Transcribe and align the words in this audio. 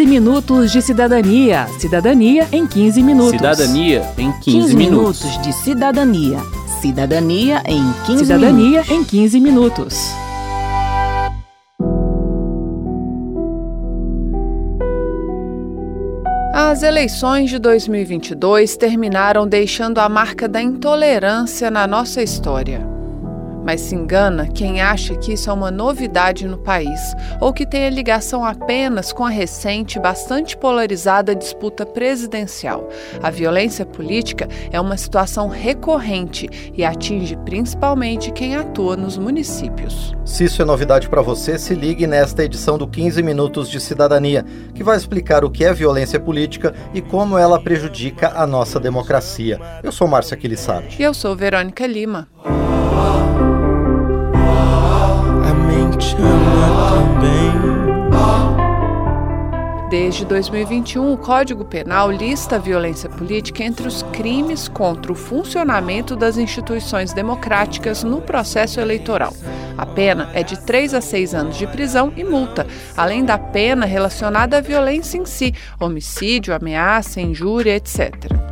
15 0.00 0.06
minutos 0.06 0.72
de 0.72 0.80
cidadania. 0.80 1.66
Cidadania 1.78 2.48
em 2.50 2.66
15 2.66 3.02
minutos. 3.02 3.32
Cidadania 3.32 4.02
em 4.16 4.32
15, 4.32 4.40
15 4.40 4.76
minutos. 4.76 5.22
minutos 5.22 5.42
de 5.42 5.52
cidadania. 5.52 6.38
Cidadania 6.80 7.62
em 7.66 7.84
15 8.06 8.24
Cidadania 8.24 8.82
minutos. 8.82 8.90
em 8.90 9.04
15 9.04 9.40
minutos. 9.40 9.94
As 16.54 16.82
eleições 16.82 17.50
de 17.50 17.58
2022 17.58 18.78
terminaram 18.78 19.46
deixando 19.46 19.98
a 19.98 20.08
marca 20.08 20.48
da 20.48 20.62
intolerância 20.62 21.70
na 21.70 21.86
nossa 21.86 22.22
história. 22.22 22.99
Mas 23.64 23.80
se 23.80 23.94
engana 23.94 24.48
quem 24.48 24.80
acha 24.80 25.14
que 25.16 25.32
isso 25.32 25.50
é 25.50 25.52
uma 25.52 25.70
novidade 25.70 26.46
no 26.46 26.58
país 26.58 27.00
ou 27.40 27.52
que 27.52 27.66
tenha 27.66 27.90
ligação 27.90 28.44
apenas 28.44 29.12
com 29.12 29.24
a 29.24 29.30
recente 29.30 29.98
e 29.98 30.00
bastante 30.00 30.56
polarizada 30.56 31.34
disputa 31.34 31.84
presidencial. 31.84 32.88
A 33.22 33.30
violência 33.30 33.84
política 33.84 34.48
é 34.70 34.80
uma 34.80 34.96
situação 34.96 35.48
recorrente 35.48 36.48
e 36.74 36.84
atinge 36.84 37.36
principalmente 37.44 38.32
quem 38.32 38.56
atua 38.56 38.96
nos 38.96 39.18
municípios. 39.18 40.14
Se 40.24 40.44
isso 40.44 40.62
é 40.62 40.64
novidade 40.64 41.08
para 41.08 41.22
você, 41.22 41.58
se 41.58 41.74
ligue 41.74 42.06
nesta 42.06 42.44
edição 42.44 42.78
do 42.78 42.86
15 42.86 43.22
Minutos 43.22 43.68
de 43.68 43.80
Cidadania, 43.80 44.44
que 44.74 44.82
vai 44.82 44.96
explicar 44.96 45.44
o 45.44 45.50
que 45.50 45.64
é 45.64 45.72
violência 45.72 46.20
política 46.20 46.74
e 46.94 47.00
como 47.00 47.36
ela 47.36 47.60
prejudica 47.60 48.32
a 48.34 48.46
nossa 48.46 48.78
democracia. 48.78 49.60
Eu 49.82 49.92
sou 49.92 50.06
Márcia 50.06 50.34
Aquilissardi. 50.34 50.96
E 50.98 51.02
eu 51.02 51.12
sou 51.12 51.34
Verônica 51.34 51.86
Lima. 51.86 52.28
Ama 56.18 56.90
também. 56.90 57.70
Desde 59.90 60.24
2021, 60.24 61.12
o 61.12 61.18
Código 61.18 61.64
Penal 61.64 62.12
lista 62.12 62.54
a 62.54 62.58
violência 62.60 63.10
política 63.10 63.64
entre 63.64 63.88
os 63.88 64.04
crimes 64.12 64.68
contra 64.68 65.10
o 65.10 65.16
funcionamento 65.16 66.14
das 66.14 66.38
instituições 66.38 67.12
democráticas 67.12 68.04
no 68.04 68.20
processo 68.20 68.78
eleitoral. 68.78 69.34
A 69.76 69.84
pena 69.84 70.30
é 70.32 70.44
de 70.44 70.60
3 70.60 70.94
a 70.94 71.00
6 71.00 71.34
anos 71.34 71.56
de 71.56 71.66
prisão 71.66 72.12
e 72.16 72.22
multa, 72.22 72.68
além 72.96 73.24
da 73.24 73.36
pena 73.36 73.84
relacionada 73.84 74.58
à 74.58 74.60
violência 74.60 75.18
em 75.18 75.26
si, 75.26 75.52
homicídio, 75.80 76.54
ameaça, 76.54 77.20
injúria, 77.20 77.74
etc. 77.74 78.49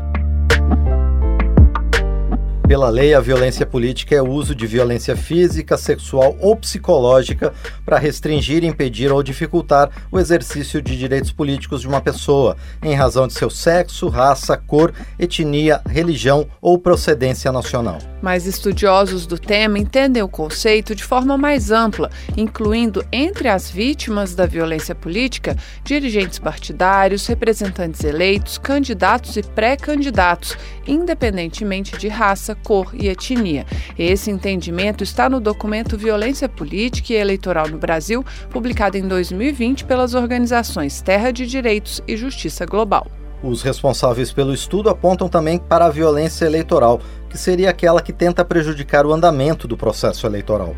Pela 2.69 2.91
lei, 2.91 3.15
a 3.15 3.21
violência 3.21 3.65
política 3.65 4.15
é 4.15 4.21
o 4.21 4.29
uso 4.29 4.55
de 4.55 4.67
violência 4.67 5.17
física, 5.17 5.79
sexual 5.79 6.37
ou 6.39 6.55
psicológica 6.55 7.51
para 7.83 7.99
restringir, 7.99 8.63
impedir 8.63 9.11
ou 9.11 9.23
dificultar 9.23 9.89
o 10.13 10.19
exercício 10.19 10.83
de 10.83 10.99
direitos 10.99 11.33
políticos 11.33 11.81
de 11.81 11.89
uma 11.89 12.03
pessoa, 12.03 12.59
em 12.83 12.95
razão 12.95 13.27
de 13.27 13.33
seu 13.33 13.49
sexo, 13.49 14.09
raça, 14.09 14.55
cor, 14.55 14.93
etnia, 15.19 15.81
religião 15.89 16.47
ou 16.61 16.79
procedência 16.79 17.51
nacional. 17.51 17.97
Mas 18.21 18.45
estudiosos 18.45 19.27
do 19.27 19.39
tema 19.39 19.79
entendem 19.79 20.23
o 20.23 20.29
conceito 20.29 20.95
de 20.95 21.03
forma 21.03 21.39
mais 21.39 21.71
ampla, 21.71 22.11
incluindo 22.37 23.03
entre 23.11 23.49
as 23.49 23.71
vítimas 23.71 24.35
da 24.35 24.45
violência 24.45 24.95
política 24.95 25.57
dirigentes 25.83 26.39
partidários, 26.39 27.27
representantes 27.27 28.05
eleitos, 28.05 28.59
candidatos 28.59 29.39
e 29.39 29.43
pré-candidatos, 29.43 30.55
independentemente 30.87 31.97
de 31.97 32.09
raça, 32.09 32.58
cor 32.59 32.91
e 32.95 33.09
etnia. 33.09 33.65
Esse 33.99 34.31
entendimento 34.31 35.03
está 35.03 35.29
no 35.29 35.41
documento 35.41 35.97
Violência 35.97 36.49
Política 36.49 37.13
e 37.13 37.17
Eleitoral 37.17 37.69
no 37.69 37.79
Brasil, 37.79 38.25
publicado 38.51 38.97
em 38.97 39.07
2020 39.07 39.85
pelas 39.85 40.15
organizações 40.15 41.01
Terra 41.01 41.31
de 41.31 41.47
Direitos 41.47 42.03
e 42.07 42.17
Justiça 42.17 42.67
Global. 42.67 43.07
Os 43.43 43.63
responsáveis 43.63 44.33
pelo 44.33 44.53
estudo 44.53 44.91
apontam 44.91 45.29
também 45.29 45.59
para 45.59 45.87
a 45.87 45.91
violência 45.91 46.45
eleitoral, 46.45 47.01
que 47.31 47.39
seria 47.39 47.71
aquela 47.71 48.03
que 48.03 48.13
tenta 48.13 48.45
prejudicar 48.45 49.07
o 49.07 49.13
andamento 49.13 49.69
do 49.69 49.77
processo 49.77 50.27
eleitoral. 50.27 50.75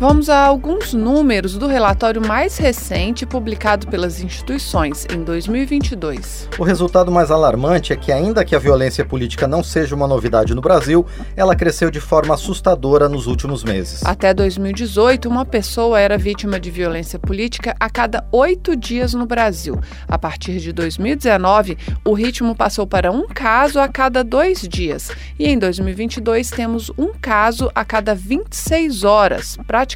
Vamos 0.00 0.30
a 0.30 0.46
alguns 0.46 0.94
números 0.94 1.58
do 1.58 1.66
relatório 1.66 2.26
mais 2.26 2.56
recente 2.56 3.26
publicado 3.26 3.86
pelas 3.88 4.22
instituições 4.22 5.06
em 5.12 5.22
2022. 5.22 6.48
O 6.58 6.64
resultado 6.64 7.12
mais 7.12 7.30
alarmante 7.30 7.92
é 7.92 7.96
que, 7.96 8.10
ainda 8.10 8.42
que 8.42 8.56
a 8.56 8.58
violência 8.58 9.04
política 9.04 9.46
não 9.46 9.62
seja 9.62 9.94
uma 9.94 10.08
novidade 10.08 10.54
no 10.54 10.62
Brasil, 10.62 11.04
ela 11.36 11.54
cresceu 11.54 11.90
de 11.90 12.00
forma 12.00 12.32
assustadora 12.32 13.10
nos 13.10 13.26
últimos 13.26 13.62
meses. 13.62 14.02
Até 14.02 14.32
2018, 14.32 15.28
uma 15.28 15.44
pessoa 15.44 16.00
era 16.00 16.16
vítima 16.16 16.58
de 16.58 16.70
violência 16.70 17.18
política 17.18 17.76
a 17.78 17.90
cada 17.90 18.26
oito 18.32 18.74
dias 18.74 19.12
no 19.12 19.26
Brasil. 19.26 19.78
A 20.08 20.18
partir 20.18 20.60
de 20.60 20.72
2019, 20.72 21.76
o 22.06 22.14
ritmo 22.14 22.56
passou 22.56 22.86
para 22.86 23.12
um 23.12 23.26
caso 23.26 23.78
a 23.78 23.86
cada 23.86 24.24
dois 24.24 24.66
dias. 24.66 25.10
E 25.38 25.46
em 25.46 25.58
2022, 25.58 26.48
temos 26.48 26.90
um 26.96 27.12
caso 27.20 27.70
a 27.74 27.84
cada 27.84 28.14
26 28.14 29.04
horas, 29.04 29.58
praticamente 29.66 29.89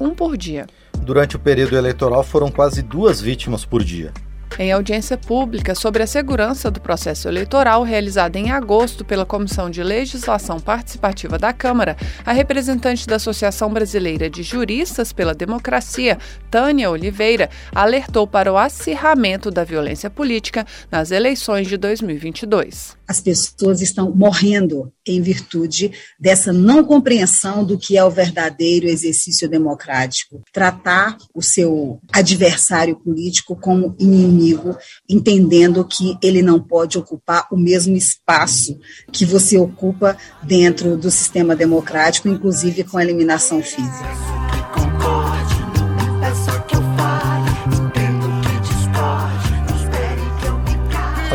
um 0.00 0.14
por 0.14 0.36
dia. 0.36 0.66
Durante 0.98 1.36
o 1.36 1.38
período 1.38 1.76
eleitoral, 1.76 2.22
foram 2.22 2.50
quase 2.50 2.82
duas 2.82 3.20
vítimas 3.20 3.64
por 3.64 3.82
dia. 3.82 4.12
Em 4.58 4.70
audiência 4.70 5.16
pública 5.16 5.74
sobre 5.74 6.02
a 6.02 6.06
segurança 6.06 6.70
do 6.70 6.80
processo 6.80 7.26
eleitoral, 7.26 7.82
realizada 7.82 8.38
em 8.38 8.50
agosto 8.50 9.02
pela 9.02 9.24
Comissão 9.24 9.70
de 9.70 9.82
Legislação 9.82 10.60
Participativa 10.60 11.38
da 11.38 11.54
Câmara, 11.54 11.96
a 12.24 12.32
representante 12.32 13.06
da 13.06 13.16
Associação 13.16 13.72
Brasileira 13.72 14.28
de 14.28 14.42
Juristas 14.42 15.10
pela 15.12 15.34
Democracia, 15.34 16.18
Tânia 16.50 16.90
Oliveira, 16.90 17.48
alertou 17.74 18.26
para 18.26 18.52
o 18.52 18.58
acirramento 18.58 19.50
da 19.50 19.64
violência 19.64 20.10
política 20.10 20.66
nas 20.90 21.10
eleições 21.10 21.66
de 21.66 21.78
2022. 21.78 23.01
As 23.12 23.20
pessoas 23.20 23.82
estão 23.82 24.10
morrendo 24.10 24.90
em 25.06 25.20
virtude 25.20 25.92
dessa 26.18 26.50
não 26.50 26.82
compreensão 26.82 27.62
do 27.62 27.76
que 27.76 27.94
é 27.94 28.02
o 28.02 28.10
verdadeiro 28.10 28.86
exercício 28.86 29.46
democrático. 29.50 30.40
Tratar 30.50 31.18
o 31.34 31.42
seu 31.42 32.00
adversário 32.10 32.96
político 32.96 33.54
como 33.54 33.94
inimigo, 33.98 34.78
entendendo 35.06 35.86
que 35.86 36.16
ele 36.22 36.40
não 36.40 36.58
pode 36.58 36.96
ocupar 36.96 37.46
o 37.52 37.56
mesmo 37.58 37.94
espaço 37.94 38.78
que 39.12 39.26
você 39.26 39.58
ocupa 39.58 40.16
dentro 40.42 40.96
do 40.96 41.10
sistema 41.10 41.54
democrático, 41.54 42.28
inclusive 42.28 42.82
com 42.82 42.96
a 42.96 43.02
eliminação 43.04 43.62
física. 43.62 44.31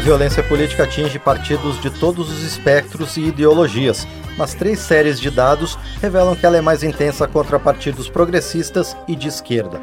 Violência 0.07 0.41
política 0.41 0.83
atinge 0.83 1.19
partidos 1.19 1.81
de 1.81 1.89
todos 1.89 2.31
os 2.31 2.41
espectros 2.41 3.17
e 3.17 3.23
ideologias, 3.23 4.07
mas 4.37 4.53
três 4.53 4.79
séries 4.79 5.19
de 5.19 5.29
dados 5.29 5.77
revelam 6.01 6.33
que 6.33 6.45
ela 6.45 6.55
é 6.55 6.61
mais 6.61 6.81
intensa 6.81 7.27
contra 7.27 7.59
partidos 7.59 8.07
progressistas 8.07 8.95
e 9.05 9.17
de 9.17 9.27
esquerda. 9.27 9.81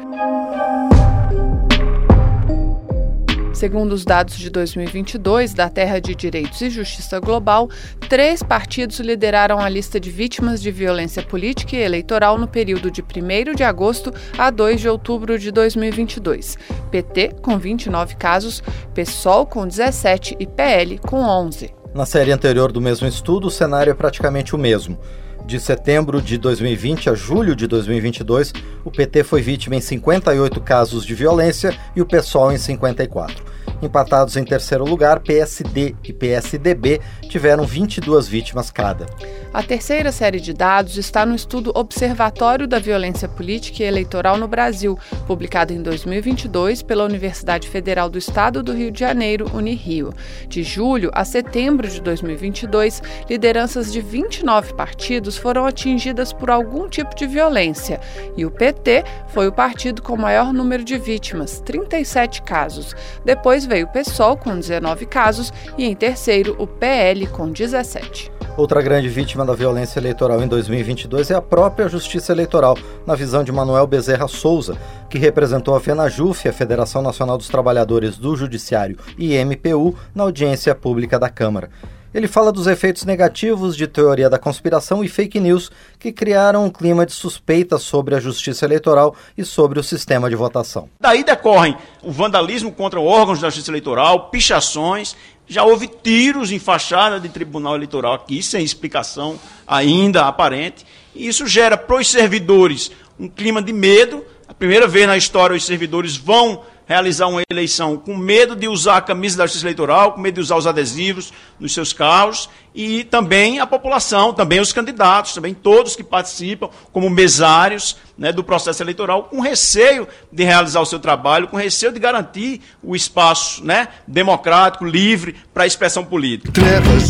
Segundo 3.55 3.93
os 3.93 4.03
dados 4.03 4.37
de 4.37 4.49
2022 4.49 5.53
da 5.53 5.69
Terra 5.69 5.99
de 5.99 6.13
Direitos 6.13 6.59
e 6.59 6.69
Justiça 6.69 7.21
Global, 7.21 7.69
três 8.09 8.43
partidos 8.43 8.99
lideraram 8.99 9.59
a 9.59 9.69
lista 9.69 9.97
de 9.97 10.11
vítimas 10.11 10.61
de 10.61 10.69
violência 10.71 11.23
política 11.23 11.77
e 11.77 11.79
eleitoral 11.79 12.37
no 12.37 12.49
período 12.49 12.91
de 12.91 13.01
1 13.01 13.55
de 13.55 13.63
agosto 13.63 14.13
a 14.37 14.51
2 14.51 14.81
de 14.81 14.89
outubro 14.89 15.39
de 15.39 15.51
2022. 15.51 16.57
PT, 16.91 17.35
com 17.41 17.57
29 17.57 18.17
casos, 18.17 18.61
PSOL, 18.93 19.45
com 19.45 19.65
17 19.65 20.35
e 20.37 20.45
PL, 20.45 20.99
com 20.99 21.21
11. 21.21 21.73
Na 21.93 22.05
série 22.05 22.33
anterior 22.33 22.73
do 22.73 22.81
mesmo 22.81 23.07
estudo, 23.07 23.47
o 23.47 23.51
cenário 23.51 23.89
é 23.89 23.93
praticamente 23.93 24.53
o 24.53 24.57
mesmo. 24.57 24.99
De 25.45 25.59
setembro 25.59 26.19
de 26.19 26.39
2020 26.39 27.07
a 27.11 27.13
julho 27.13 27.55
de 27.55 27.67
2022, 27.67 28.51
o 28.83 28.89
PT 28.89 29.23
foi 29.23 29.43
vítima 29.43 29.75
em 29.75 29.81
58 29.81 30.59
casos 30.59 31.05
de 31.05 31.13
violência 31.13 31.77
e 31.95 32.01
o 32.01 32.05
PSOL 32.05 32.51
em 32.51 32.57
54. 32.57 33.54
Empatados 33.81 34.37
em 34.37 34.43
terceiro 34.43 34.85
lugar, 34.85 35.19
PSD 35.19 35.95
e 36.03 36.13
PSDB 36.13 37.01
tiveram 37.29 37.65
22 37.65 38.27
vítimas 38.27 38.71
cada. 38.71 39.05
A 39.53 39.63
terceira 39.63 40.11
série 40.11 40.39
de 40.39 40.53
dados 40.53 40.97
está 40.97 41.25
no 41.25 41.35
estudo 41.35 41.71
Observatório 41.75 42.67
da 42.67 42.79
Violência 42.79 43.27
Política 43.27 43.83
e 43.83 43.85
Eleitoral 43.85 44.37
no 44.37 44.47
Brasil, 44.47 44.97
publicado 45.25 45.73
em 45.73 45.81
2022 45.81 46.81
pela 46.81 47.05
Universidade 47.05 47.69
Federal 47.69 48.09
do 48.09 48.17
Estado 48.17 48.61
do 48.61 48.73
Rio 48.73 48.91
de 48.91 48.99
Janeiro, 48.99 49.49
Unirio. 49.53 50.13
De 50.47 50.63
julho 50.63 51.09
a 51.13 51.23
setembro 51.23 51.87
de 51.87 52.01
2022, 52.01 53.01
lideranças 53.29 53.91
de 53.91 54.01
29 54.01 54.73
partidos 54.73 55.37
foram 55.37 55.65
atingidas 55.65 56.33
por 56.33 56.49
algum 56.49 56.87
tipo 56.89 57.15
de 57.15 57.25
violência, 57.25 57.99
e 58.35 58.45
o 58.45 58.51
PT 58.51 59.03
foi 59.27 59.47
o 59.47 59.53
partido 59.53 60.01
com 60.01 60.17
maior 60.17 60.53
número 60.53 60.83
de 60.83 60.97
vítimas, 60.97 61.59
37 61.61 62.41
casos. 62.41 62.95
Depois 63.23 63.64
veio 63.65 63.85
o 63.85 63.89
PSOL 63.89 64.37
com 64.37 64.59
19 64.59 65.05
casos 65.05 65.51
e 65.77 65.85
em 65.85 65.95
terceiro 65.95 66.55
o 66.59 66.67
PL 66.67 67.27
com 67.27 67.49
17. 67.51 68.31
Outra 68.57 68.81
grande 68.81 69.09
vítima 69.09 69.45
da 69.45 69.53
violência 69.53 69.99
eleitoral 69.99 70.41
em 70.41 70.47
2022 70.47 71.29
é 71.29 71.35
a 71.35 71.41
própria 71.41 71.89
Justiça 71.89 72.31
Eleitoral, 72.31 72.77
na 73.05 73.13
visão 73.13 73.43
de 73.43 73.51
Manuel 73.51 73.85
Bezerra 73.85 74.29
Souza, 74.29 74.77
que 75.09 75.17
representou 75.17 75.75
a 75.75 75.81
FENAJUF, 75.81 76.47
a 76.47 76.53
Federação 76.53 77.01
Nacional 77.01 77.37
dos 77.37 77.49
Trabalhadores 77.49 78.17
do 78.17 78.33
Judiciário 78.33 78.97
e 79.17 79.35
MPU, 79.43 79.93
na 80.13 80.23
audiência 80.23 80.73
pública 80.73 81.19
da 81.19 81.29
Câmara. 81.29 81.69
Ele 82.15 82.29
fala 82.29 82.49
dos 82.49 82.65
efeitos 82.65 83.03
negativos 83.03 83.75
de 83.75 83.87
teoria 83.87 84.29
da 84.29 84.39
conspiração 84.39 85.03
e 85.03 85.09
fake 85.09 85.37
news 85.37 85.69
que 85.99 86.13
criaram 86.13 86.63
um 86.63 86.69
clima 86.69 87.05
de 87.05 87.11
suspeita 87.11 87.77
sobre 87.77 88.15
a 88.15 88.21
justiça 88.21 88.63
eleitoral 88.63 89.13
e 89.37 89.43
sobre 89.43 89.81
o 89.81 89.83
sistema 89.83 90.29
de 90.29 90.35
votação. 90.37 90.87
Daí 90.97 91.25
decorrem 91.25 91.75
o 92.01 92.13
vandalismo 92.13 92.71
contra 92.71 93.01
órgãos 93.01 93.41
da 93.41 93.49
justiça 93.49 93.69
eleitoral, 93.69 94.29
pichações, 94.29 95.13
já 95.45 95.65
houve 95.65 95.89
tiros 95.89 96.53
em 96.53 96.57
fachada 96.57 97.19
de 97.19 97.27
tribunal 97.27 97.75
eleitoral 97.75 98.13
aqui, 98.13 98.41
sem 98.41 98.63
explicação 98.63 99.37
ainda 99.67 100.25
aparente, 100.25 100.85
e 101.13 101.27
isso 101.27 101.45
gera 101.45 101.75
para 101.75 101.97
os 101.97 102.09
servidores 102.09 102.91
um 103.19 103.27
clima 103.27 103.61
de 103.61 103.73
medo. 103.73 104.23
A 104.47 104.53
primeira 104.53 104.87
vez 104.87 105.05
na 105.05 105.17
história 105.17 105.53
os 105.53 105.65
servidores 105.65 106.15
vão 106.15 106.63
realizar 106.87 107.27
uma 107.27 107.41
eleição 107.49 107.97
com 107.97 108.15
medo 108.15 108.55
de 108.55 108.67
usar 108.67 108.97
a 108.97 109.01
camisa 109.01 109.37
da 109.37 109.45
justiça 109.45 109.65
eleitoral, 109.65 110.13
com 110.13 110.21
medo 110.21 110.35
de 110.35 110.41
usar 110.41 110.55
os 110.55 110.67
adesivos 110.67 111.33
nos 111.59 111.73
seus 111.73 111.91
carros, 111.91 112.49
e 112.73 113.03
também 113.05 113.59
a 113.59 113.65
população, 113.65 114.33
também 114.33 114.59
os 114.59 114.73
candidatos, 114.73 115.33
também 115.33 115.53
todos 115.53 115.95
que 115.95 116.03
participam 116.03 116.69
como 116.91 117.09
mesários 117.09 117.97
né, 118.17 118.31
do 118.31 118.43
processo 118.43 118.83
eleitoral, 118.83 119.23
com 119.23 119.39
receio 119.39 120.07
de 120.31 120.43
realizar 120.43 120.81
o 120.81 120.85
seu 120.85 120.99
trabalho, 120.99 121.47
com 121.47 121.57
receio 121.57 121.91
de 121.91 121.99
garantir 121.99 122.61
o 122.83 122.95
espaço 122.95 123.63
né, 123.63 123.87
democrático, 124.07 124.85
livre 124.85 125.35
para 125.53 125.63
a 125.63 125.67
expressão 125.67 126.05
política. 126.05 126.51
Trevas, 126.51 127.09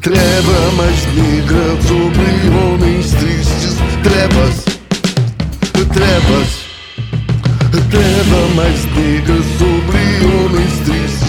treva 0.00 0.72
mais 0.76 1.06
negra 1.14 1.82
sobre 1.82 2.64
homens 2.64 3.10
tristes, 3.12 3.74
trevas, 4.02 4.64
trevas 5.92 6.67
treva 7.70 8.48
mais 8.54 8.84
negra 8.94 9.36
sobre 9.58 9.98
homens 10.24 10.78
tristes. 10.84 11.28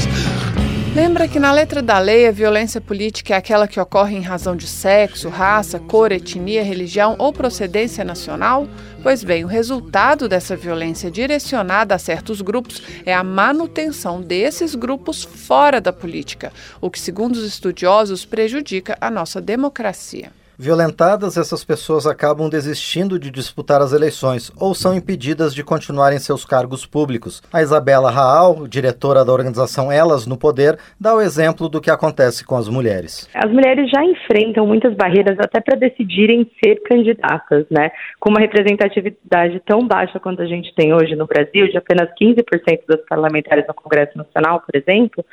Lembra 0.96 1.28
que 1.28 1.40
na 1.40 1.52
letra 1.52 1.82
da 1.82 2.00
lei 2.00 2.28
a 2.28 2.32
violência 2.32 2.82
política 2.82 3.34
é 3.34 3.38
aquela 3.38 3.68
que 3.68 3.80
ocorre 3.80 4.16
em 4.16 4.22
razão 4.22 4.56
de 4.56 4.68
sexo, 4.68 5.30
raça, 5.30 5.80
cor, 5.80 6.12
etnia, 6.12 6.64
religião 6.64 7.16
ou 7.20 7.32
procedência 7.32 8.04
nacional? 8.04 8.68
Pois 9.04 9.24
bem, 9.24 9.44
o 9.44 9.48
resultado 9.48 10.28
dessa 10.28 10.56
violência 10.56 11.12
direcionada 11.12 11.94
a 11.94 12.00
certos 12.00 12.42
grupos 12.42 12.82
é 13.06 13.14
a 13.14 13.24
manutenção 13.24 14.22
desses 14.22 14.76
grupos 14.76 15.24
fora 15.24 15.80
da 15.80 15.94
política, 15.94 16.52
o 16.82 16.90
que, 16.90 17.00
segundo 17.00 17.36
os 17.36 17.46
estudiosos, 17.46 18.26
prejudica 18.26 18.98
a 19.00 19.12
nossa 19.12 19.40
democracia. 19.40 20.39
Violentadas, 20.62 21.38
essas 21.38 21.64
pessoas 21.64 22.06
acabam 22.06 22.50
desistindo 22.50 23.18
de 23.18 23.32
disputar 23.32 23.82
as 23.82 23.94
eleições 23.94 24.52
ou 24.60 24.76
são 24.76 24.94
impedidas 24.94 25.56
de 25.56 25.64
continuar 25.64 26.12
em 26.12 26.20
seus 26.20 26.44
cargos 26.44 26.86
públicos. 26.86 27.42
A 27.54 27.62
Isabela 27.62 28.12
Raal, 28.12 28.68
diretora 28.68 29.24
da 29.24 29.32
organização 29.32 29.90
Elas 29.90 30.28
no 30.28 30.38
Poder, 30.38 30.78
dá 31.00 31.16
o 31.16 31.22
exemplo 31.22 31.70
do 31.70 31.80
que 31.80 31.90
acontece 31.90 32.46
com 32.46 32.58
as 32.58 32.68
mulheres. 32.68 33.30
As 33.34 33.50
mulheres 33.50 33.90
já 33.90 34.04
enfrentam 34.04 34.68
muitas 34.68 34.94
barreiras 34.96 35.40
até 35.40 35.62
para 35.62 35.78
decidirem 35.78 36.46
ser 36.62 36.84
candidatas, 36.84 37.66
né? 37.72 37.90
Com 38.20 38.30
uma 38.30 38.42
representatividade 38.42 39.62
tão 39.66 39.88
baixa 39.88 40.20
quanto 40.20 40.42
a 40.42 40.46
gente 40.46 40.76
tem 40.76 40.94
hoje 40.94 41.16
no 41.16 41.26
Brasil, 41.26 41.70
de 41.70 41.78
apenas 41.78 42.10
15% 42.22 42.82
das 42.86 43.00
parlamentares 43.08 43.66
no 43.66 43.74
Congresso 43.74 44.18
Nacional, 44.18 44.60
por 44.60 44.76
exemplo, 44.76 45.24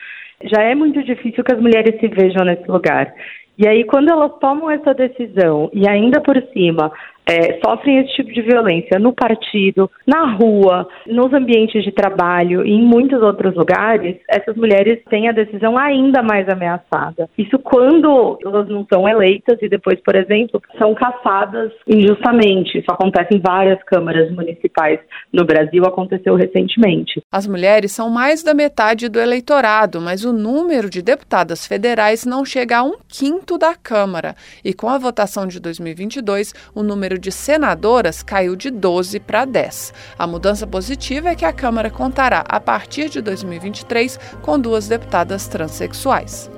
já 0.45 0.63
é 0.63 0.77
muito 0.77 1.03
difícil 1.03 1.43
que 1.43 1.53
as 1.53 1.61
mulheres 1.61 1.99
se 1.99 2.07
vejam 2.07 2.45
nesse 2.45 2.71
lugar. 2.71 3.13
E 3.59 3.67
aí, 3.67 3.85
quando 3.85 4.11
elas 4.11 4.33
tomam 4.39 4.71
essa 4.71 4.93
decisão 4.93 5.71
e 5.73 5.89
ainda 5.89 6.21
por 6.21 6.37
cima 6.53 6.93
é, 7.29 7.59
sofrem 7.65 7.99
esse 7.99 8.15
tipo 8.15 8.33
de 8.33 8.43
violência 8.43 8.99
no 8.99 9.13
partido, 9.13 9.91
na 10.07 10.35
rua, 10.37 10.89
nos 11.07 11.33
ambientes 11.33 11.83
de 11.83 11.91
trabalho 11.91 12.65
e 12.65 12.71
em 12.71 12.83
muitos 12.83 13.21
outros 13.21 13.55
lugares, 13.57 14.17
essas 14.31 14.57
mulheres 14.57 15.03
têm 15.11 15.29
a 15.29 15.33
decisão 15.33 15.77
ainda 15.77 16.23
mais 16.23 16.49
ameaçada. 16.49 17.29
Isso 17.37 17.59
quando 17.59 18.39
elas 18.45 18.69
não 18.69 18.87
são 18.93 19.09
eleitas 19.09 19.59
e 19.61 19.69
depois, 19.69 20.01
por 20.01 20.15
exemplo, 20.15 20.63
são 20.79 20.95
caçadas 20.95 21.73
injustamente. 21.87 22.79
Isso 22.79 22.91
acontece 22.91 23.37
em 23.37 23.41
várias 23.41 23.83
câmaras 23.85 24.31
municipais 24.31 25.01
no 25.33 25.45
Brasil, 25.45 25.85
aconteceu 25.85 26.37
recentemente. 26.37 27.21
As 27.33 27.47
mulheres 27.47 27.93
são 27.93 28.09
mais 28.09 28.43
da 28.43 28.55
metade 28.55 29.09
do 29.09 29.19
eleitorado, 29.19 30.01
mas 30.01 30.25
o 30.25 30.33
número 30.33 30.89
de 30.89 31.03
deputadas 31.03 31.67
federais 31.67 32.25
não 32.25 32.45
chega 32.45 32.79
a 32.79 32.85
um 32.85 32.95
quinto 33.09 33.59
da 33.59 33.75
Câmara. 33.75 34.35
E 34.65 34.73
com 34.73 34.89
a 34.89 34.99
votação 34.99 35.47
de 35.47 35.61
2022, 35.61 36.53
o 36.75 36.83
número 36.83 37.16
número 37.17 37.19
de 37.19 37.33
senadoras 37.33 38.23
caiu 38.23 38.55
de 38.55 38.71
12 38.71 39.21
para 39.21 39.45
10. 39.45 39.93
A 40.19 40.27
mudança 40.27 40.67
positiva 40.67 41.31
é 41.31 41.35
que 41.35 41.45
a 41.45 41.53
Câmara 41.53 41.91
contará, 41.91 42.45
a 42.47 42.61
partir 42.61 43.09
de 43.09 43.21
2023, 43.21 44.19
com 44.43 44.59
duas 44.59 44.87
deputadas 44.87 45.49
transexuais. 45.49 46.51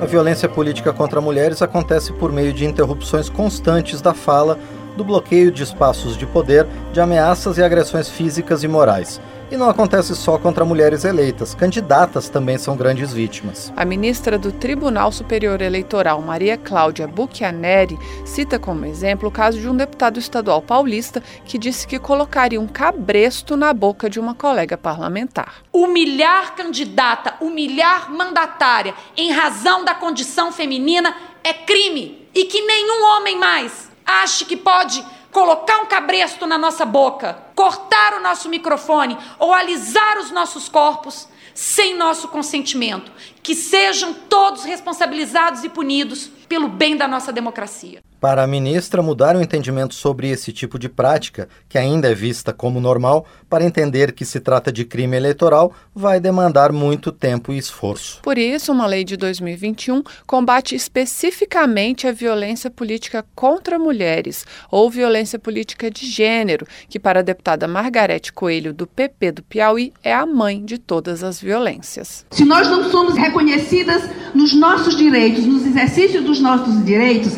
A 0.00 0.06
violência 0.06 0.48
política 0.48 0.92
contra 0.92 1.20
mulheres 1.20 1.60
acontece 1.62 2.12
por 2.12 2.32
meio 2.32 2.52
de 2.52 2.64
interrupções 2.64 3.28
constantes 3.28 4.00
da 4.00 4.14
fala, 4.14 4.58
do 5.00 5.04
bloqueio 5.04 5.50
de 5.50 5.62
espaços 5.62 6.14
de 6.14 6.26
poder, 6.26 6.66
de 6.92 7.00
ameaças 7.00 7.56
e 7.56 7.62
agressões 7.62 8.06
físicas 8.06 8.62
e 8.62 8.68
morais. 8.68 9.18
E 9.50 9.56
não 9.56 9.68
acontece 9.68 10.14
só 10.14 10.38
contra 10.38 10.62
mulheres 10.62 11.04
eleitas, 11.04 11.54
candidatas 11.54 12.28
também 12.28 12.58
são 12.58 12.76
grandes 12.76 13.10
vítimas. 13.10 13.72
A 13.74 13.84
ministra 13.84 14.38
do 14.38 14.52
Tribunal 14.52 15.10
Superior 15.10 15.62
Eleitoral, 15.62 16.20
Maria 16.20 16.58
Cláudia 16.58 17.08
Buchianeri, 17.08 17.98
cita 18.26 18.58
como 18.58 18.84
exemplo 18.84 19.28
o 19.28 19.32
caso 19.32 19.58
de 19.58 19.68
um 19.68 19.74
deputado 19.74 20.20
estadual 20.20 20.60
paulista 20.60 21.22
que 21.46 21.56
disse 21.56 21.86
que 21.86 21.98
colocaria 21.98 22.60
um 22.60 22.68
cabresto 22.68 23.56
na 23.56 23.72
boca 23.72 24.08
de 24.10 24.20
uma 24.20 24.34
colega 24.34 24.76
parlamentar. 24.76 25.62
Humilhar 25.72 26.54
candidata, 26.54 27.34
humilhar 27.40 28.12
mandatária 28.12 28.94
em 29.16 29.32
razão 29.32 29.82
da 29.82 29.94
condição 29.94 30.52
feminina 30.52 31.16
é 31.42 31.54
crime 31.54 32.28
e 32.34 32.44
que 32.44 32.60
nenhum 32.60 33.16
homem 33.16 33.38
mais 33.38 33.89
ache 34.04 34.44
que 34.44 34.56
pode 34.56 35.04
colocar 35.30 35.78
um 35.80 35.86
cabresto 35.86 36.46
na 36.46 36.58
nossa 36.58 36.84
boca, 36.84 37.38
cortar 37.54 38.14
o 38.14 38.22
nosso 38.22 38.48
microfone 38.48 39.16
ou 39.38 39.54
alisar 39.54 40.18
os 40.18 40.30
nossos 40.30 40.68
corpos 40.68 41.28
sem 41.54 41.96
nosso 41.96 42.28
consentimento. 42.28 43.10
Que 43.42 43.54
sejam 43.54 44.12
todos 44.12 44.64
responsabilizados 44.64 45.64
e 45.64 45.68
punidos 45.68 46.28
pelo 46.48 46.68
bem 46.68 46.96
da 46.96 47.06
nossa 47.06 47.32
democracia. 47.32 48.02
Para 48.20 48.42
a 48.42 48.46
ministra, 48.46 49.00
mudar 49.00 49.34
o 49.34 49.40
entendimento 49.40 49.94
sobre 49.94 50.28
esse 50.28 50.52
tipo 50.52 50.78
de 50.78 50.90
prática, 50.90 51.48
que 51.70 51.78
ainda 51.78 52.10
é 52.10 52.14
vista 52.14 52.52
como 52.52 52.78
normal, 52.78 53.24
para 53.48 53.64
entender 53.64 54.12
que 54.12 54.26
se 54.26 54.40
trata 54.40 54.70
de 54.70 54.84
crime 54.84 55.16
eleitoral, 55.16 55.72
vai 55.94 56.20
demandar 56.20 56.70
muito 56.70 57.12
tempo 57.12 57.50
e 57.50 57.56
esforço. 57.56 58.20
Por 58.22 58.36
isso, 58.36 58.72
uma 58.72 58.86
lei 58.86 59.04
de 59.04 59.16
2021 59.16 60.02
combate 60.26 60.74
especificamente 60.74 62.06
a 62.06 62.12
violência 62.12 62.70
política 62.70 63.24
contra 63.34 63.78
mulheres 63.78 64.44
ou 64.70 64.90
violência 64.90 65.38
política 65.38 65.90
de 65.90 66.04
gênero, 66.06 66.66
que 66.90 66.98
para 66.98 67.20
a 67.20 67.22
deputada 67.22 67.66
Margarete 67.66 68.34
Coelho, 68.34 68.74
do 68.74 68.86
PP 68.86 69.32
do 69.32 69.42
Piauí, 69.42 69.94
é 70.04 70.12
a 70.12 70.26
mãe 70.26 70.62
de 70.62 70.76
todas 70.76 71.22
as 71.22 71.40
violências. 71.40 72.26
Se 72.30 72.44
nós 72.44 72.68
não 72.68 72.90
somos 72.90 73.16
reconhecidas 73.16 74.02
nos 74.34 74.54
nossos 74.54 74.94
direitos, 74.94 75.46
nos 75.46 75.64
exercícios 75.64 76.22
dos 76.22 76.38
nossos 76.38 76.84
direitos, 76.84 77.32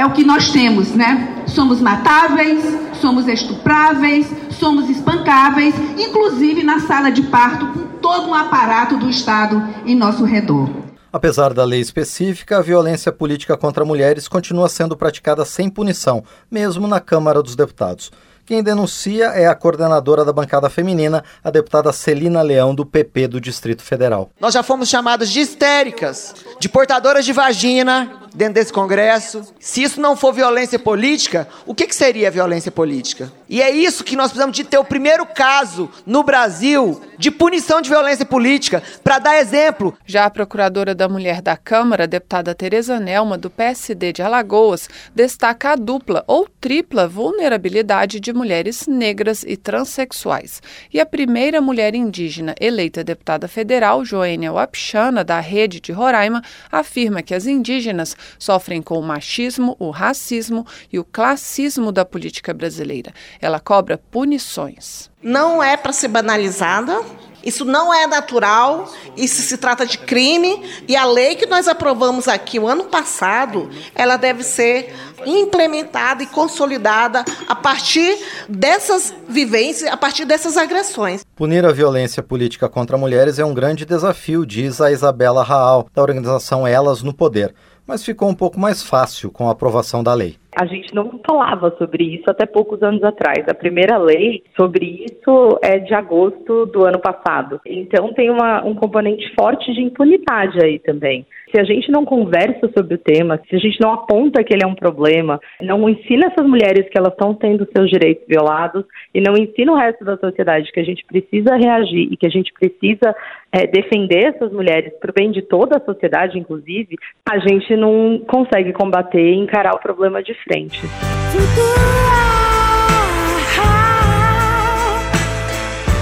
é 0.00 0.06
o 0.06 0.12
que 0.12 0.24
nós 0.24 0.50
temos, 0.50 0.94
né? 0.94 1.44
Somos 1.46 1.78
matáveis, 1.78 2.64
somos 2.94 3.28
estupráveis, 3.28 4.26
somos 4.52 4.88
espancáveis, 4.88 5.74
inclusive 5.98 6.62
na 6.62 6.80
sala 6.80 7.10
de 7.10 7.24
parto, 7.24 7.66
com 7.66 7.86
todo 7.98 8.30
um 8.30 8.34
aparato 8.34 8.96
do 8.96 9.10
Estado 9.10 9.62
em 9.84 9.94
nosso 9.94 10.24
redor. 10.24 10.70
Apesar 11.12 11.52
da 11.52 11.64
lei 11.64 11.80
específica, 11.80 12.56
a 12.56 12.62
violência 12.62 13.12
política 13.12 13.58
contra 13.58 13.84
mulheres 13.84 14.26
continua 14.26 14.70
sendo 14.70 14.96
praticada 14.96 15.44
sem 15.44 15.68
punição, 15.68 16.24
mesmo 16.50 16.88
na 16.88 16.98
Câmara 16.98 17.42
dos 17.42 17.54
Deputados. 17.54 18.10
Quem 18.50 18.64
denuncia 18.64 19.26
é 19.26 19.46
a 19.46 19.54
coordenadora 19.54 20.24
da 20.24 20.32
bancada 20.32 20.68
feminina, 20.68 21.22
a 21.44 21.52
deputada 21.52 21.92
Celina 21.92 22.42
Leão, 22.42 22.74
do 22.74 22.84
PP 22.84 23.28
do 23.28 23.40
Distrito 23.40 23.80
Federal. 23.80 24.28
Nós 24.40 24.54
já 24.54 24.60
fomos 24.60 24.88
chamadas 24.88 25.30
de 25.30 25.38
histéricas, 25.38 26.34
de 26.58 26.68
portadoras 26.68 27.24
de 27.24 27.32
vagina 27.32 28.20
dentro 28.34 28.54
desse 28.54 28.72
Congresso. 28.72 29.42
Se 29.58 29.82
isso 29.82 30.00
não 30.00 30.16
for 30.16 30.32
violência 30.32 30.78
política, 30.78 31.48
o 31.66 31.74
que, 31.74 31.86
que 31.86 31.94
seria 31.94 32.30
violência 32.30 32.70
política? 32.70 33.32
E 33.48 33.60
é 33.60 33.70
isso 33.70 34.04
que 34.04 34.16
nós 34.16 34.30
precisamos 34.30 34.56
de 34.56 34.64
ter 34.64 34.78
o 34.78 34.84
primeiro 34.84 35.26
caso 35.26 35.90
no 36.06 36.22
Brasil 36.22 37.00
de 37.18 37.30
punição 37.30 37.82
de 37.82 37.90
violência 37.90 38.24
política, 38.24 38.82
para 39.04 39.18
dar 39.18 39.38
exemplo. 39.38 39.94
Já 40.06 40.24
a 40.24 40.30
procuradora 40.30 40.94
da 40.94 41.08
mulher 41.08 41.42
da 41.42 41.56
Câmara, 41.56 42.06
deputada 42.06 42.54
Tereza 42.54 42.98
Nelma, 42.98 43.36
do 43.36 43.50
PSD 43.50 44.12
de 44.12 44.22
Alagoas, 44.22 44.88
destaca 45.14 45.72
a 45.72 45.76
dupla 45.76 46.24
ou 46.26 46.48
tripla 46.60 47.06
vulnerabilidade 47.06 48.20
de 48.20 48.32
mulheres 48.40 48.86
negras 48.86 49.44
e 49.46 49.54
transexuais. 49.54 50.62
E 50.90 50.98
a 50.98 51.04
primeira 51.04 51.60
mulher 51.60 51.94
indígena 51.94 52.54
eleita 52.58 53.04
deputada 53.04 53.46
federal, 53.46 54.02
Joênia 54.02 54.50
Wapchana, 54.50 55.22
da 55.22 55.38
Rede 55.40 55.78
de 55.78 55.92
Roraima, 55.92 56.40
afirma 56.72 57.20
que 57.20 57.34
as 57.34 57.46
indígenas 57.46 58.16
sofrem 58.38 58.80
com 58.80 58.98
o 58.98 59.02
machismo, 59.02 59.76
o 59.78 59.90
racismo 59.90 60.66
e 60.90 60.98
o 60.98 61.04
classismo 61.04 61.92
da 61.92 62.02
política 62.02 62.54
brasileira. 62.54 63.12
Ela 63.42 63.60
cobra 63.60 63.98
punições. 63.98 65.10
Não 65.22 65.62
é 65.62 65.76
para 65.76 65.92
ser 65.92 66.08
banalizada, 66.08 66.98
isso 67.44 67.64
não 67.64 67.92
é 67.92 68.06
natural, 68.06 68.90
isso 69.16 69.42
se 69.42 69.56
trata 69.56 69.86
de 69.86 69.98
crime 69.98 70.62
e 70.86 70.96
a 70.96 71.04
lei 71.04 71.34
que 71.34 71.46
nós 71.46 71.68
aprovamos 71.68 72.28
aqui 72.28 72.58
o 72.58 72.68
ano 72.68 72.84
passado, 72.84 73.70
ela 73.94 74.16
deve 74.16 74.42
ser 74.42 74.94
implementada 75.26 76.22
e 76.22 76.26
consolidada 76.26 77.24
a 77.46 77.54
partir 77.54 78.18
dessas 78.48 79.14
vivências, 79.28 79.90
a 79.92 79.96
partir 79.96 80.24
dessas 80.24 80.56
agressões. 80.56 81.24
Punir 81.36 81.64
a 81.64 81.72
violência 81.72 82.22
política 82.22 82.68
contra 82.68 82.96
mulheres 82.96 83.38
é 83.38 83.44
um 83.44 83.54
grande 83.54 83.84
desafio, 83.84 84.46
diz 84.46 84.80
a 84.80 84.90
Isabela 84.90 85.42
Raal, 85.42 85.86
da 85.94 86.02
organização 86.02 86.66
Elas 86.66 87.02
no 87.02 87.12
Poder, 87.12 87.54
mas 87.86 88.04
ficou 88.04 88.28
um 88.28 88.34
pouco 88.34 88.58
mais 88.58 88.82
fácil 88.82 89.30
com 89.30 89.48
a 89.48 89.52
aprovação 89.52 90.02
da 90.02 90.14
lei. 90.14 90.38
A 90.60 90.66
gente 90.66 90.94
não 90.94 91.18
falava 91.26 91.74
sobre 91.78 92.04
isso 92.04 92.24
até 92.28 92.44
poucos 92.44 92.82
anos 92.82 93.02
atrás. 93.02 93.48
A 93.48 93.54
primeira 93.54 93.96
lei 93.96 94.42
sobre 94.54 95.06
isso 95.06 95.58
é 95.62 95.78
de 95.78 95.94
agosto 95.94 96.66
do 96.66 96.84
ano 96.84 96.98
passado. 96.98 97.58
Então 97.64 98.12
tem 98.12 98.28
uma, 98.28 98.62
um 98.62 98.74
componente 98.74 99.24
forte 99.34 99.72
de 99.72 99.80
impunidade 99.80 100.62
aí 100.62 100.78
também. 100.78 101.24
Se 101.50 101.58
a 101.58 101.64
gente 101.64 101.90
não 101.90 102.04
conversa 102.04 102.70
sobre 102.76 102.94
o 102.94 102.98
tema, 102.98 103.40
se 103.48 103.56
a 103.56 103.58
gente 103.58 103.80
não 103.80 103.92
aponta 103.92 104.44
que 104.44 104.54
ele 104.54 104.62
é 104.62 104.66
um 104.66 104.74
problema, 104.74 105.40
não 105.60 105.88
ensina 105.88 106.28
essas 106.28 106.46
mulheres 106.46 106.88
que 106.88 106.96
elas 106.96 107.12
estão 107.12 107.34
tendo 107.34 107.68
seus 107.76 107.90
direitos 107.90 108.24
violados 108.28 108.84
e 109.12 109.20
não 109.20 109.34
ensina 109.36 109.72
o 109.72 109.76
resto 109.76 110.04
da 110.04 110.16
sociedade 110.16 110.70
que 110.70 110.78
a 110.78 110.84
gente 110.84 111.04
precisa 111.04 111.56
reagir 111.56 112.08
e 112.12 112.16
que 112.16 112.26
a 112.26 112.30
gente 112.30 112.52
precisa 112.52 113.14
é, 113.50 113.66
defender 113.66 114.34
essas 114.34 114.52
mulheres 114.52 114.92
para 115.00 115.10
o 115.10 115.14
bem 115.14 115.32
de 115.32 115.42
toda 115.42 115.76
a 115.76 115.84
sociedade, 115.84 116.38
inclusive, 116.38 116.96
a 117.28 117.38
gente 117.38 117.74
não 117.76 118.22
consegue 118.28 118.72
combater 118.72 119.20
e 119.20 119.36
encarar 119.36 119.74
o 119.74 119.80
problema 119.80 120.22
de 120.22 120.34
frente. 120.44 120.80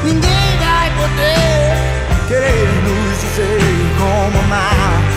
Ninguém 0.05 0.57
vai 0.61 0.90
poder 0.97 2.28
querer 2.28 2.69
nos 2.85 3.21
dizer 3.21 3.59
como 3.99 4.45
amar. 4.45 5.08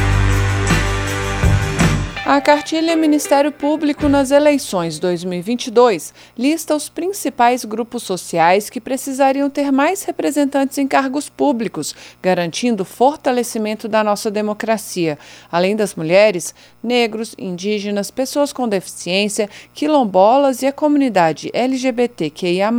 A 2.31 2.39
cartilha 2.39 2.95
Ministério 2.95 3.51
Público 3.51 4.07
nas 4.07 4.31
eleições 4.31 4.97
2022 4.99 6.13
lista 6.37 6.73
os 6.73 6.87
principais 6.87 7.65
grupos 7.65 8.03
sociais 8.03 8.69
que 8.69 8.79
precisariam 8.79 9.49
ter 9.49 9.69
mais 9.69 10.03
representantes 10.03 10.77
em 10.77 10.87
cargos 10.87 11.27
públicos, 11.27 11.93
garantindo 12.23 12.83
o 12.83 12.85
fortalecimento 12.85 13.85
da 13.89 14.01
nossa 14.01 14.31
democracia. 14.31 15.19
Além 15.51 15.75
das 15.75 15.93
mulheres, 15.93 16.55
negros, 16.81 17.35
indígenas, 17.37 18.09
pessoas 18.09 18.53
com 18.53 18.65
deficiência, 18.65 19.49
quilombolas 19.73 20.61
e 20.61 20.67
a 20.67 20.71
comunidade 20.71 21.51
LGBTQIA, 21.53 22.71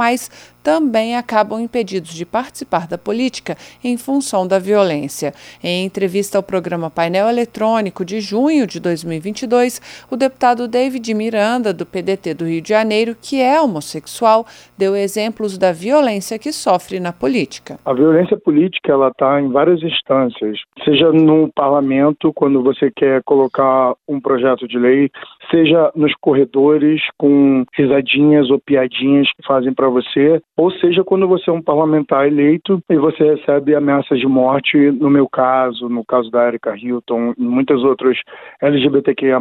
também 0.62 1.16
acabam 1.16 1.60
impedidos 1.60 2.12
de 2.14 2.24
participar 2.24 2.86
da 2.86 2.96
política 2.96 3.56
em 3.82 3.96
função 3.96 4.46
da 4.46 4.58
violência. 4.58 5.32
Em 5.62 5.84
entrevista 5.84 6.38
ao 6.38 6.42
programa 6.42 6.90
Painel 6.90 7.28
Eletrônico 7.28 8.04
de 8.04 8.20
junho 8.20 8.66
de 8.66 8.78
2022, 8.80 10.06
o 10.10 10.16
deputado 10.16 10.68
David 10.68 11.12
Miranda, 11.14 11.72
do 11.72 11.84
PDT 11.84 12.34
do 12.34 12.46
Rio 12.46 12.62
de 12.62 12.68
Janeiro, 12.68 13.16
que 13.20 13.40
é 13.40 13.60
homossexual, 13.60 14.46
deu 14.78 14.94
exemplos 14.96 15.58
da 15.58 15.72
violência 15.72 16.38
que 16.38 16.52
sofre 16.52 17.00
na 17.00 17.12
política. 17.12 17.78
A 17.84 17.92
violência 17.92 18.36
política 18.36 18.92
ela 18.92 19.08
está 19.08 19.40
em 19.40 19.50
várias 19.50 19.82
instâncias, 19.82 20.58
seja 20.84 21.12
no 21.12 21.50
parlamento, 21.54 22.32
quando 22.34 22.62
você 22.62 22.90
quer 22.90 23.22
colocar 23.24 23.94
um 24.08 24.20
projeto 24.20 24.66
de 24.68 24.78
lei, 24.78 25.10
seja 25.50 25.90
nos 25.94 26.14
corredores 26.20 27.00
com 27.18 27.64
risadinhas 27.74 28.50
ou 28.50 28.58
piadinhas 28.58 29.28
que 29.36 29.46
fazem 29.46 29.72
para 29.72 29.88
você, 29.88 30.40
ou 30.56 30.70
seja, 30.72 31.02
quando 31.02 31.26
você 31.26 31.50
é 31.50 31.52
um 31.52 31.62
parlamentar 31.62 32.26
eleito 32.26 32.80
e 32.90 32.96
você 32.96 33.34
recebe 33.34 33.74
ameaças 33.74 34.18
de 34.18 34.26
morte, 34.26 34.76
no 34.76 35.08
meu 35.08 35.26
caso, 35.28 35.88
no 35.88 36.04
caso 36.04 36.30
da 36.30 36.46
Erika 36.46 36.76
Hilton 36.76 37.32
e 37.38 37.42
muitas 37.42 37.82
outras 37.82 38.18
LGBTQIA+, 38.60 39.38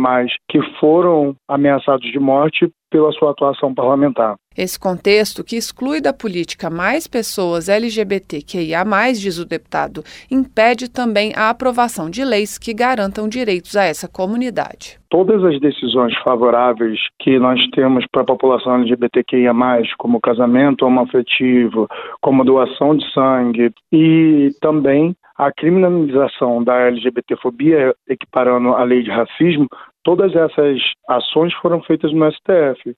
que 0.50 0.62
foram 0.80 1.36
ameaçados 1.48 2.10
de 2.10 2.20
morte 2.20 2.72
pela 2.92 3.12
sua 3.14 3.32
atuação 3.32 3.74
parlamentar. 3.74 4.36
Esse 4.56 4.78
contexto, 4.78 5.46
que 5.46 5.56
exclui 5.56 6.02
da 6.02 6.12
política 6.12 6.70
mais 6.70 7.08
pessoas 7.08 7.70
LGBTQIA, 7.70 8.84
diz 9.14 9.40
o 9.40 9.46
deputado, 9.46 10.04
impede 10.30 10.92
também 10.92 11.32
a 11.36 11.50
aprovação 11.50 12.10
de 12.10 12.24
leis 12.26 12.58
que 12.58 12.74
garantam 12.74 13.30
direitos 13.30 13.78
a 13.78 13.86
essa 13.86 14.10
comunidade. 14.10 15.00
Todas 15.10 15.42
as 15.46 15.58
decisões 15.62 16.14
favoráveis 16.22 17.00
que 17.20 17.40
nós 17.40 17.60
temos 17.74 18.06
para 18.12 18.24
a 18.24 18.26
população 18.26 18.76
LGBTQIA, 18.76 19.54
como 19.98 20.20
casamento 20.20 20.86
homoafetivo, 20.86 21.88
como 22.22 22.44
doação 22.44 22.96
de 22.96 23.10
sangue 23.14 23.72
e 23.92 24.50
também 24.62 25.16
a 25.38 25.52
criminalização 25.52 26.64
da 26.64 26.88
LGBTfobia, 26.88 27.96
equiparando 28.08 28.76
a 28.76 28.84
lei 28.84 29.02
de 29.02 29.10
racismo, 29.10 29.68
todas 30.04 30.36
essas 30.36 30.80
ações 31.08 31.54
foram 31.56 31.82
feitas 31.84 32.14
no 32.14 32.32
STF. 32.32 32.96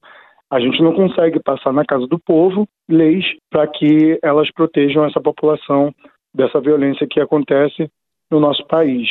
A 0.51 0.59
gente 0.59 0.81
não 0.81 0.93
consegue 0.93 1.39
passar 1.39 1.73
na 1.73 1.85
casa 1.85 2.05
do 2.07 2.19
povo 2.19 2.67
leis 2.87 3.25
para 3.49 3.67
que 3.67 4.19
elas 4.21 4.51
protejam 4.51 5.05
essa 5.05 5.19
população 5.19 5.93
dessa 6.33 6.59
violência 6.59 7.07
que 7.09 7.19
acontece 7.19 7.89
no 8.29 8.39
nosso 8.39 8.65
país. 8.67 9.09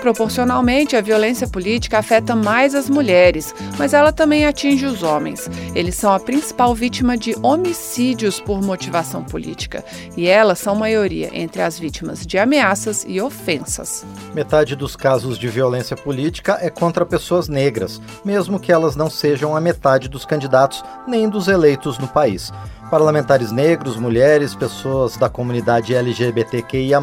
Proporcionalmente, 0.00 0.96
a 0.96 1.00
violência 1.00 1.46
política 1.46 1.98
afeta 1.98 2.34
mais 2.34 2.74
as 2.74 2.88
mulheres, 2.88 3.54
mas 3.78 3.92
ela 3.92 4.12
também 4.12 4.46
atinge 4.46 4.86
os 4.86 5.02
homens. 5.02 5.48
Eles 5.74 5.94
são 5.94 6.12
a 6.12 6.18
principal 6.18 6.74
vítima 6.74 7.18
de 7.18 7.36
homicídios 7.42 8.40
por 8.40 8.62
motivação 8.62 9.22
política, 9.22 9.84
e 10.16 10.26
elas 10.26 10.58
são 10.58 10.74
maioria 10.74 11.30
entre 11.32 11.60
as 11.60 11.78
vítimas 11.78 12.26
de 12.26 12.38
ameaças 12.38 13.04
e 13.06 13.20
ofensas. 13.20 14.04
Metade 14.34 14.74
dos 14.74 14.96
casos 14.96 15.38
de 15.38 15.48
violência 15.48 15.96
política 15.96 16.58
é 16.60 16.70
contra 16.70 17.04
pessoas 17.04 17.46
negras, 17.46 18.00
mesmo 18.24 18.58
que 18.58 18.72
elas 18.72 18.96
não 18.96 19.10
sejam 19.10 19.54
a 19.54 19.60
metade 19.60 20.08
dos 20.08 20.24
candidatos 20.24 20.82
nem 21.06 21.28
dos 21.28 21.46
eleitos 21.46 21.98
no 21.98 22.08
país. 22.08 22.50
Parlamentares 22.90 23.52
negros, 23.52 23.96
mulheres, 23.96 24.54
pessoas 24.54 25.16
da 25.16 25.28
comunidade 25.28 25.94
LGBTQIA, 25.94 27.00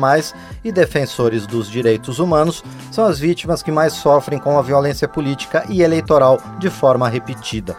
e 0.63 0.71
defensores 0.71 1.47
dos 1.47 1.69
direitos 1.69 2.19
humanos 2.19 2.61
são 2.91 3.05
as 3.05 3.17
vítimas 3.17 3.63
que 3.63 3.71
mais 3.71 3.93
sofrem 3.93 4.37
com 4.37 4.59
a 4.59 4.61
violência 4.61 5.07
política 5.07 5.63
e 5.69 5.81
eleitoral 5.81 6.41
de 6.59 6.69
forma 6.69 7.07
repetida. 7.07 7.77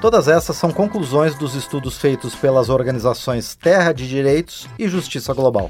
Todas 0.00 0.28
essas 0.28 0.56
são 0.56 0.70
conclusões 0.70 1.34
dos 1.34 1.56
estudos 1.56 1.98
feitos 1.98 2.32
pelas 2.36 2.68
organizações 2.68 3.56
Terra 3.56 3.92
de 3.92 4.08
Direitos 4.08 4.68
e 4.78 4.86
Justiça 4.86 5.34
Global. 5.34 5.68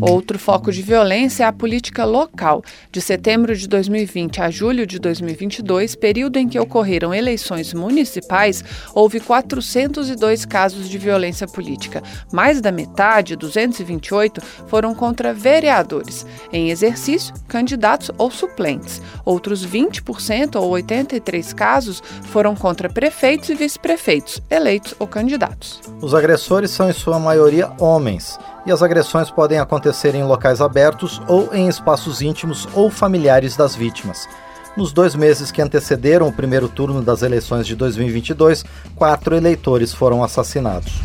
Outro 0.00 0.38
foco 0.38 0.72
de 0.72 0.80
violência 0.80 1.44
é 1.44 1.46
a 1.46 1.52
política 1.52 2.04
local. 2.04 2.62
De 2.90 3.00
setembro 3.02 3.54
de 3.54 3.68
2020 3.68 4.40
a 4.40 4.50
julho 4.50 4.86
de 4.86 4.98
2022, 4.98 5.94
período 5.94 6.38
em 6.38 6.48
que 6.48 6.58
ocorreram 6.58 7.12
eleições 7.12 7.74
municipais, 7.74 8.64
houve 8.94 9.20
402 9.20 10.46
casos 10.46 10.88
de 10.88 10.96
violência 10.96 11.46
política. 11.46 12.02
Mais 12.32 12.60
da 12.60 12.72
metade, 12.72 13.36
228, 13.36 14.40
foram 14.66 14.94
contra 14.94 15.34
vereadores, 15.34 16.24
em 16.50 16.70
exercício, 16.70 17.34
candidatos 17.46 18.10
ou 18.16 18.30
suplentes. 18.30 19.02
Outros 19.24 19.66
20% 19.66 20.56
ou 20.56 20.70
83 20.70 21.52
casos 21.52 22.02
foram 22.24 22.54
contra 22.54 22.88
prefeitos 22.88 23.50
e 23.50 23.54
vice-prefeitos, 23.54 24.40
eleitos 24.48 24.94
ou 24.98 25.06
candidatos. 25.06 25.80
Os 26.00 26.14
agressores 26.14 26.70
são, 26.70 26.88
em 26.88 26.94
sua 26.94 27.18
maioria, 27.18 27.70
homens 27.78 28.38
e 28.66 28.72
as 28.72 28.82
agressões 28.82 29.30
podem 29.30 29.58
acontecer 29.58 30.14
em 30.14 30.24
locais 30.24 30.60
abertos 30.60 31.20
ou 31.26 31.54
em 31.54 31.68
espaços 31.68 32.20
íntimos 32.20 32.68
ou 32.74 32.90
familiares 32.90 33.56
das 33.56 33.74
vítimas. 33.74 34.28
Nos 34.76 34.92
dois 34.92 35.14
meses 35.14 35.50
que 35.50 35.60
antecederam 35.60 36.28
o 36.28 36.32
primeiro 36.32 36.68
turno 36.68 37.02
das 37.02 37.22
eleições 37.22 37.66
de 37.66 37.74
2022, 37.74 38.64
quatro 38.94 39.34
eleitores 39.34 39.92
foram 39.92 40.22
assassinados. 40.22 41.00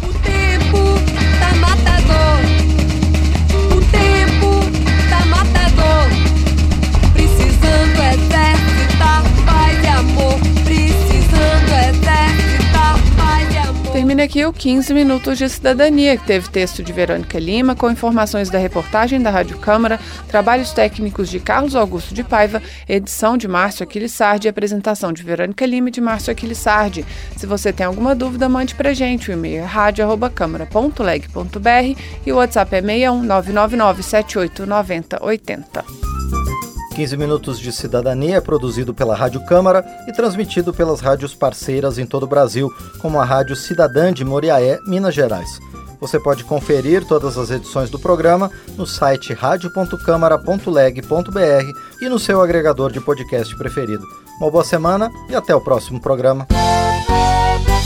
Termina 14.15 14.31
aqui 14.31 14.45
o 14.45 14.53
15 14.53 14.93
Minutos 14.93 15.37
de 15.37 15.49
Cidadania, 15.49 16.15
que 16.15 16.25
teve 16.25 16.49
texto 16.49 16.81
de 16.81 16.93
Verônica 16.93 17.37
Lima, 17.37 17.75
com 17.75 17.91
informações 17.91 18.49
da 18.49 18.57
reportagem 18.57 19.21
da 19.21 19.29
Rádio 19.29 19.57
Câmara, 19.57 19.99
trabalhos 20.29 20.71
técnicos 20.71 21.29
de 21.29 21.37
Carlos 21.37 21.75
Augusto 21.75 22.15
de 22.15 22.23
Paiva, 22.23 22.63
edição 22.87 23.35
de 23.35 23.45
Márcio 23.45 23.83
Aquilissardi 23.83 24.47
e 24.47 24.49
apresentação 24.49 25.11
de 25.11 25.21
Verônica 25.21 25.65
Lima 25.65 25.89
e 25.89 25.91
de 25.91 25.99
Márcio 25.99 26.31
Aquilissardi. 26.31 27.05
Se 27.35 27.45
você 27.45 27.73
tem 27.73 27.85
alguma 27.85 28.15
dúvida, 28.15 28.47
mande 28.47 28.73
pra 28.73 28.93
gente. 28.93 29.29
O 29.29 29.33
e-mail 29.33 29.63
é 29.63 29.65
rádio.câmara.leg.br 29.65 32.01
e 32.25 32.31
o 32.31 32.37
WhatsApp 32.37 32.73
é 32.73 32.81
61 32.81 33.21
999 33.21 34.01
78 34.01 34.65
90 34.65 35.25
80. 35.25 35.85
15 36.95 37.17
Minutos 37.17 37.59
de 37.59 37.73
Cidadania 37.73 38.37
é 38.37 38.41
produzido 38.41 38.93
pela 38.93 39.13
Rádio 39.13 39.45
Câmara 39.45 39.85
e 40.07 40.13
transmitido 40.13 40.73
pelas 40.73 41.01
rádios 41.01 41.35
parceiras 41.35 41.97
em 41.97 42.05
todo 42.05 42.23
o 42.23 42.27
Brasil, 42.27 42.71
como 42.99 43.19
a 43.19 43.25
Rádio 43.25 43.53
Cidadã 43.53 44.13
de 44.13 44.23
Moriaé, 44.23 44.79
Minas 44.87 45.13
Gerais. 45.13 45.59
Você 45.99 46.17
pode 46.17 46.45
conferir 46.45 47.05
todas 47.05 47.37
as 47.37 47.51
edições 47.51 47.89
do 47.89 47.99
programa 47.99 48.49
no 48.77 48.87
site 48.87 49.33
radio.câmara.leg.br 49.33 52.01
e 52.01 52.07
no 52.07 52.17
seu 52.17 52.41
agregador 52.41 52.93
de 52.93 53.01
podcast 53.01 53.53
preferido. 53.57 54.05
Uma 54.39 54.49
boa 54.49 54.63
semana 54.63 55.11
e 55.29 55.35
até 55.35 55.53
o 55.53 55.59
próximo 55.59 55.99
programa. 55.99 56.47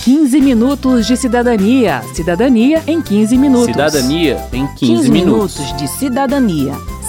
15 0.04 0.40
minutos 0.40 1.08
de 1.08 1.18
cidadania. 1.18 2.04
Cidadania 2.14 2.84
em 2.86 3.02
15 3.02 3.36
minutos. 3.38 3.66
Cidadania 3.66 4.38
em 4.54 4.68
15, 4.68 4.78
15 4.78 5.10
minutos. 5.10 5.58
minutos 5.58 5.78
de 5.78 5.88
cidadania. 5.88 6.99